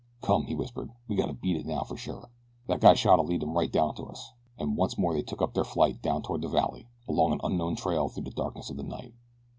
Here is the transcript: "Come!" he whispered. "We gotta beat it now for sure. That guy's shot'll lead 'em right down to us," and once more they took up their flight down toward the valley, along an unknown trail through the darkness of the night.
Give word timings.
"Come!" 0.23 0.45
he 0.47 0.55
whispered. 0.55 0.89
"We 1.07 1.15
gotta 1.15 1.33
beat 1.35 1.57
it 1.57 1.67
now 1.67 1.83
for 1.83 1.95
sure. 1.95 2.31
That 2.65 2.79
guy's 2.81 2.97
shot'll 2.97 3.23
lead 3.27 3.43
'em 3.43 3.55
right 3.55 3.71
down 3.71 3.93
to 3.97 4.03
us," 4.05 4.31
and 4.57 4.75
once 4.75 4.97
more 4.97 5.13
they 5.13 5.21
took 5.21 5.43
up 5.43 5.53
their 5.53 5.63
flight 5.63 6.01
down 6.01 6.23
toward 6.23 6.41
the 6.41 6.47
valley, 6.47 6.87
along 7.07 7.33
an 7.33 7.41
unknown 7.43 7.75
trail 7.75 8.09
through 8.09 8.23
the 8.23 8.31
darkness 8.31 8.71
of 8.71 8.77
the 8.77 8.83
night. 8.83 9.13